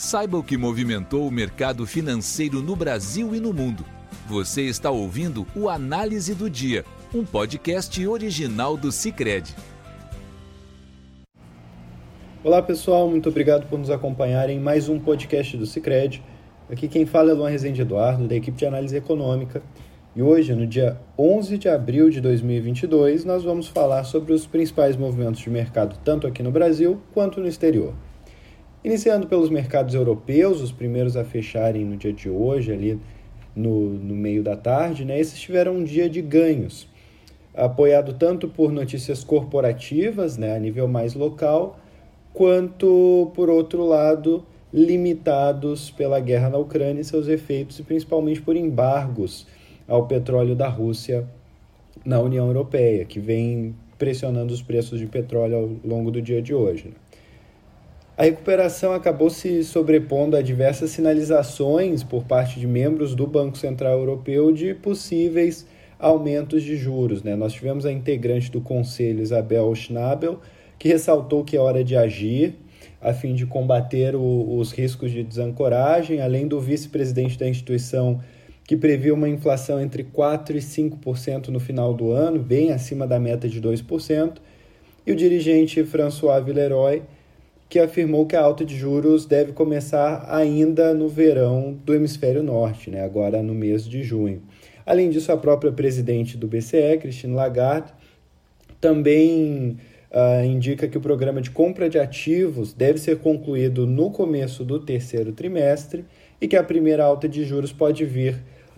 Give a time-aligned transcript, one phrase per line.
[0.00, 3.84] Saiba o que movimentou o mercado financeiro no Brasil e no mundo.
[4.28, 9.52] Você está ouvindo o Análise do Dia, um podcast original do Cicred.
[12.44, 16.22] Olá pessoal, muito obrigado por nos acompanhar em mais um podcast do Cicred.
[16.70, 19.60] Aqui quem fala é Luan Rezende Eduardo, da equipe de análise econômica.
[20.14, 24.96] E hoje, no dia 11 de abril de 2022, nós vamos falar sobre os principais
[24.96, 27.94] movimentos de mercado, tanto aqui no Brasil quanto no exterior.
[28.84, 32.98] Iniciando pelos mercados europeus, os primeiros a fecharem no dia de hoje, ali
[33.54, 36.88] no, no meio da tarde, né, esses tiveram um dia de ganhos,
[37.52, 41.76] apoiado tanto por notícias corporativas, né, a nível mais local,
[42.32, 48.54] quanto, por outro lado, limitados pela guerra na Ucrânia e seus efeitos, e principalmente por
[48.54, 49.44] embargos
[49.88, 51.26] ao petróleo da Rússia
[52.04, 56.54] na União Europeia, que vem pressionando os preços de petróleo ao longo do dia de
[56.54, 56.88] hoje.
[56.88, 57.07] Né.
[58.18, 63.96] A recuperação acabou se sobrepondo a diversas sinalizações por parte de membros do Banco Central
[63.96, 65.64] Europeu de possíveis
[66.00, 67.22] aumentos de juros.
[67.22, 67.36] Né?
[67.36, 70.40] Nós tivemos a integrante do Conselho, Isabel Schnabel,
[70.80, 72.56] que ressaltou que é hora de agir
[73.00, 78.20] a fim de combater o, os riscos de desancoragem, além do vice-presidente da instituição,
[78.64, 83.20] que previu uma inflação entre 4% e 5% no final do ano, bem acima da
[83.20, 84.38] meta de 2%,
[85.06, 87.02] e o dirigente François Villeroy,
[87.68, 92.90] que afirmou que a alta de juros deve começar ainda no verão do hemisfério norte,
[92.90, 94.42] né, agora no mês de junho.
[94.86, 97.92] Além disso, a própria presidente do BCE, Christine Lagarde,
[98.80, 99.76] também
[100.10, 104.80] uh, indica que o programa de compra de ativos deve ser concluído no começo do
[104.80, 106.06] terceiro trimestre
[106.40, 108.36] e que a primeira alta de juros pode vir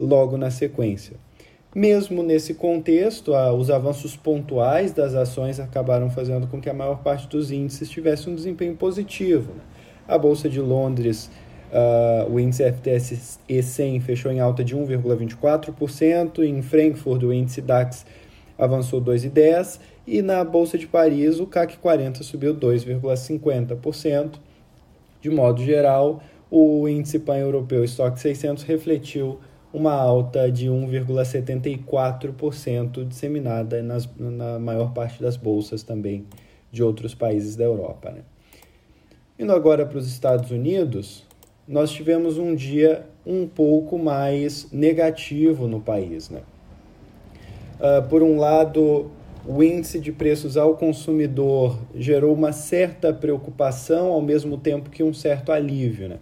[0.00, 1.16] logo na sequência.
[1.74, 7.26] Mesmo nesse contexto, os avanços pontuais das ações acabaram fazendo com que a maior parte
[7.26, 9.54] dos índices tivesse um desempenho positivo.
[9.54, 9.62] Né?
[10.06, 11.30] A Bolsa de Londres,
[11.72, 18.04] uh, o índice FTSE 100 fechou em alta de 1,24%, em Frankfurt o índice DAX
[18.58, 24.32] avançou 2,10% e na Bolsa de Paris o CAC 40 subiu 2,50%.
[25.22, 29.38] De modo geral, o índice pan-europeu Stock 600 refletiu
[29.72, 36.26] uma alta de 1,74% disseminada nas, na maior parte das bolsas também
[36.70, 38.10] de outros países da Europa.
[38.10, 38.20] Né?
[39.38, 41.26] Indo agora para os Estados Unidos,
[41.66, 46.28] nós tivemos um dia um pouco mais negativo no país.
[46.28, 46.42] Né?
[47.78, 49.10] Uh, por um lado,
[49.46, 55.14] o índice de preços ao consumidor gerou uma certa preocupação, ao mesmo tempo que um
[55.14, 56.08] certo alívio.
[56.08, 56.18] Né?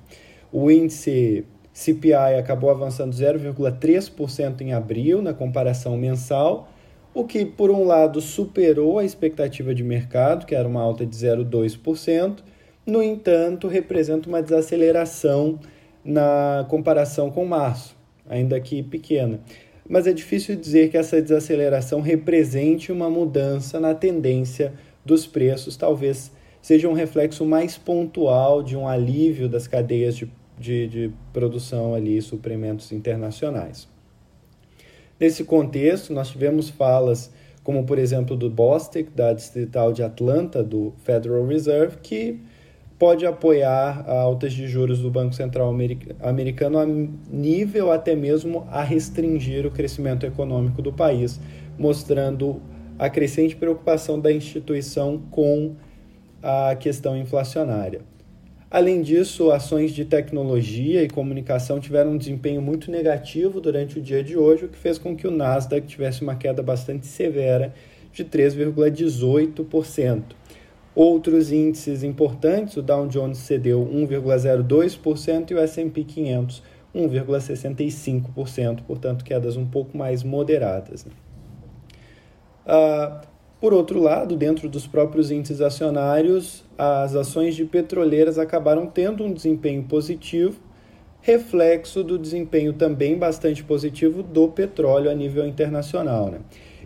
[0.53, 1.45] O índice
[1.81, 6.69] CPI acabou avançando 0,3% em abril, na comparação mensal,
[7.15, 11.17] o que, por um lado, superou a expectativa de mercado, que era uma alta de
[11.17, 12.41] 0,2%,
[12.85, 15.59] no entanto, representa uma desaceleração
[16.05, 17.97] na comparação com março,
[18.29, 19.41] ainda que pequena.
[19.89, 26.31] Mas é difícil dizer que essa desaceleração represente uma mudança na tendência dos preços, talvez
[26.61, 30.31] seja um reflexo mais pontual de um alívio das cadeias de
[30.61, 33.89] de, de produção ali, suprimentos internacionais.
[35.19, 37.33] Nesse contexto, nós tivemos falas
[37.65, 42.41] como, por exemplo, do Bostic, da Distrital de Atlanta, do Federal Reserve, que
[42.99, 45.75] pode apoiar altas de juros do Banco Central
[46.23, 51.41] americano a nível até mesmo a restringir o crescimento econômico do país,
[51.79, 52.61] mostrando
[52.99, 55.75] a crescente preocupação da instituição com
[56.43, 58.03] a questão inflacionária.
[58.71, 64.23] Além disso, ações de tecnologia e comunicação tiveram um desempenho muito negativo durante o dia
[64.23, 67.75] de hoje, o que fez com que o Nasdaq tivesse uma queda bastante severa
[68.13, 70.23] de 3,18%.
[70.95, 76.63] Outros índices importantes, o Dow Jones cedeu 1,02% e o S&P 500
[76.95, 81.07] 1,65%, portanto quedas um pouco mais moderadas.
[82.67, 83.27] Uh,
[83.61, 89.33] por outro lado, dentro dos próprios índices acionários, as ações de petroleiras acabaram tendo um
[89.33, 90.59] desempenho positivo,
[91.21, 96.31] reflexo do desempenho também bastante positivo do petróleo a nível internacional.
[96.31, 96.39] Né?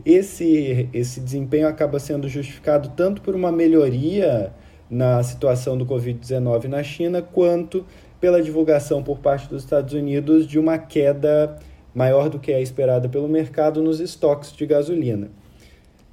[0.04, 4.52] Esse, esse desempenho acaba sendo justificado tanto por uma melhoria
[4.90, 7.86] na situação do Covid-19 na China, quanto
[8.20, 11.56] pela divulgação por parte dos Estados Unidos de uma queda
[11.94, 15.30] maior do que é esperada pelo mercado nos estoques de gasolina.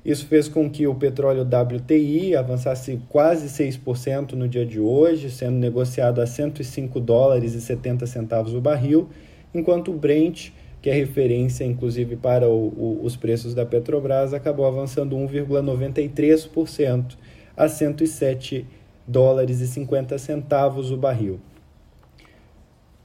[0.04, 5.58] Isso fez com que o petróleo WTI avançasse quase 6% no dia de hoje, sendo
[5.58, 9.10] negociado a 105 dólares e 70 centavos o barril,
[9.54, 10.50] enquanto o Brent,
[10.82, 17.16] que é referência inclusive para o, o, os preços da Petrobras, acabou avançando 1,93%
[17.56, 18.66] a 107
[19.08, 21.40] dólares e 50 centavos o barril.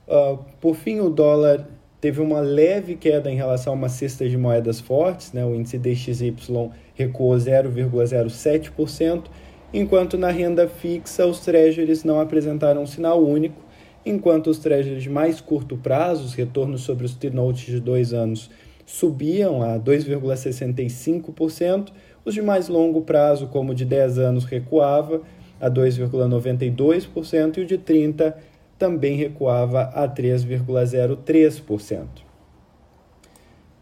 [0.09, 1.67] Uh, por fim, o dólar
[2.01, 5.45] teve uma leve queda em relação a uma cesta de moedas fortes, né?
[5.45, 6.35] o índice DXY
[6.95, 9.25] recuou 0,07%,
[9.73, 13.65] enquanto na renda fixa os treasuries não apresentaram um sinal único,
[14.05, 18.51] enquanto os treasuries de mais curto prazo, os retornos sobre os T-notes de dois anos,
[18.87, 21.89] subiam a 2,65%,
[22.25, 25.21] os de mais longo prazo, como o de 10 anos, recuava
[25.61, 28.37] a 2,92% e o de 30
[28.79, 32.07] também recuava a 3,03%.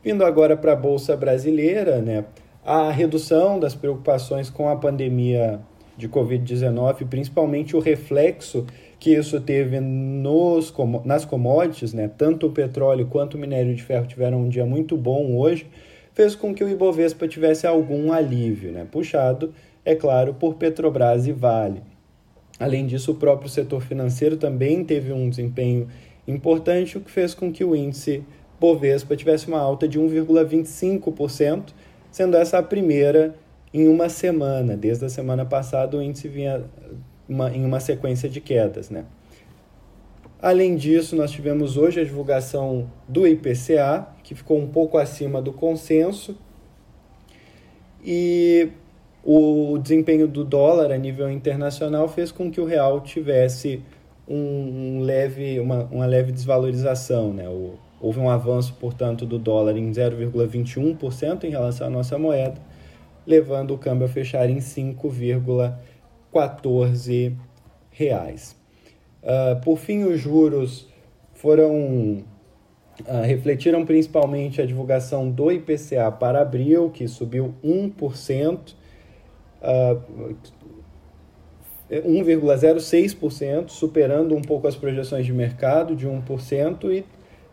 [0.03, 2.25] Vindo agora para a Bolsa Brasileira, né,
[2.65, 5.61] a redução das preocupações com a pandemia
[5.97, 8.67] de Covid-19, principalmente o reflexo
[8.99, 10.73] que isso teve nos,
[11.05, 14.97] nas commodities, né, tanto o petróleo quanto o minério de ferro tiveram um dia muito
[14.97, 15.67] bom hoje,
[16.13, 19.53] fez com que o Ibovespa tivesse algum alívio, né, puxado,
[19.85, 21.94] é claro, por Petrobras e Vale.
[22.59, 25.89] Além disso, o próprio setor financeiro também teve um desempenho
[26.27, 28.23] importante, o que fez com que o índice
[28.61, 31.75] Bovespa tivesse uma alta de 1,25%,
[32.11, 33.35] sendo essa a primeira
[33.73, 34.77] em uma semana.
[34.77, 36.65] Desde a semana passada, o índice vinha
[37.29, 38.89] uma, em uma sequência de quedas.
[38.89, 39.05] Né?
[40.41, 45.53] Além disso, nós tivemos hoje a divulgação do IPCA, que ficou um pouco acima do
[45.53, 46.39] consenso,
[48.05, 48.69] e
[49.25, 53.83] o desempenho do dólar a nível internacional fez com que o real tivesse
[54.29, 57.33] um, leve, uma, uma leve desvalorização.
[57.33, 57.49] Né?
[57.49, 62.61] O, houve um avanço, portanto, do dólar em 0,21% em relação à nossa moeda,
[63.27, 67.35] levando o câmbio a fechar em 5,14
[67.91, 68.55] reais.
[69.23, 70.87] Uh, por fim, os juros
[71.33, 72.23] foram
[73.01, 78.84] uh, refletiram principalmente a divulgação do IPCA para abril, que subiu 1%,
[81.91, 87.05] 1,06%, superando um pouco as projeções de mercado de 1% e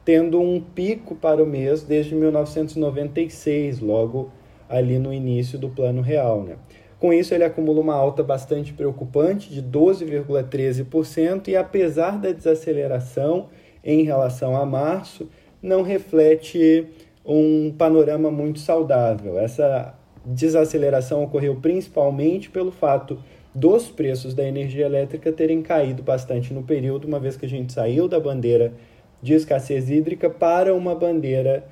[0.03, 4.31] tendo um pico para o mês desde 1996, logo
[4.67, 6.43] ali no início do plano real.
[6.43, 6.55] Né?
[6.99, 13.49] Com isso, ele acumula uma alta bastante preocupante de 12,13% e, apesar da desaceleração
[13.83, 15.29] em relação a março,
[15.61, 16.87] não reflete
[17.25, 19.37] um panorama muito saudável.
[19.37, 19.95] Essa
[20.25, 23.17] desaceleração ocorreu principalmente pelo fato
[23.53, 27.73] dos preços da energia elétrica terem caído bastante no período, uma vez que a gente
[27.73, 28.73] saiu da bandeira
[29.21, 31.67] de escassez hídrica para uma bandeira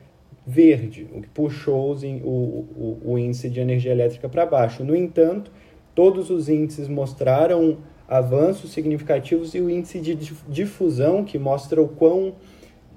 [0.46, 4.84] verde, o que puxou o, o, o índice de energia elétrica para baixo.
[4.84, 5.52] No entanto,
[5.96, 10.16] todos os índices mostraram avanços significativos e o índice de
[10.48, 12.34] difusão, que mostra o quão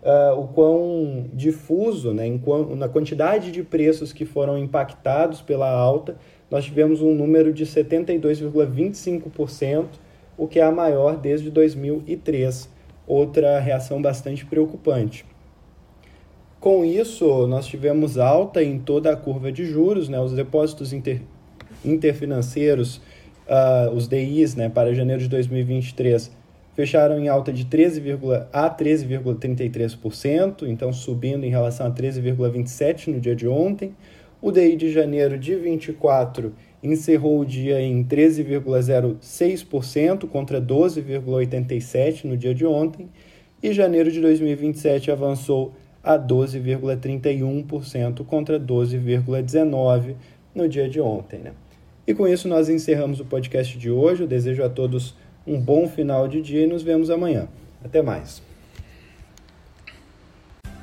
[0.02, 2.42] uh, o quão difuso, né, em
[2.76, 6.16] na quantidade de preços que foram impactados pela alta,
[6.50, 9.86] nós tivemos um número de 72,25%,
[10.36, 12.68] o que é a maior desde 2003.
[13.06, 15.24] Outra reação bastante preocupante.
[16.60, 20.20] Com isso, nós tivemos alta em toda a curva de juros, né?
[20.20, 21.20] os depósitos inter,
[21.84, 23.00] interfinanceiros,
[23.48, 26.30] uh, os DIs, né, para janeiro de 2023
[26.74, 28.00] fecharam em alta de 13,
[28.52, 33.94] a 13,33%, então subindo em relação a 13,27% no dia de ontem.
[34.40, 42.52] O DI de janeiro de 24 encerrou o dia em 13,06% contra 12,87% no dia
[42.54, 43.08] de ontem.
[43.62, 50.16] E janeiro de 2027 avançou a 12,31% contra 12,19%
[50.52, 51.38] no dia de ontem.
[51.38, 51.52] Né?
[52.06, 54.22] E com isso nós encerramos o podcast de hoje.
[54.22, 55.14] Eu desejo a todos
[55.46, 57.48] um bom final de dia e nos vemos amanhã.
[57.84, 58.42] Até mais.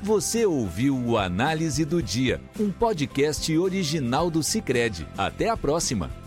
[0.02, 5.06] Você ouviu o Análise do Dia, um podcast original do Cicred.
[5.16, 6.19] Até a próxima.